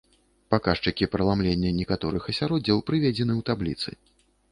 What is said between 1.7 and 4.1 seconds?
некаторых асяроддзяў прыведзены ў табліцы.